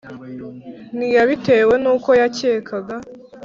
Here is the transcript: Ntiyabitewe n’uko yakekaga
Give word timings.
Ntiyabitewe 0.95 1.73
n’uko 1.83 2.09
yakekaga 2.21 2.95